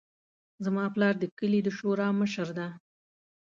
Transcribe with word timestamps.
زما 0.65 0.85
پلار 0.93 1.15
د 1.19 1.23
کلي 1.37 1.59
د 1.63 1.69
شورا 1.77 2.07
مشر 2.21 2.47
ده 2.57 2.67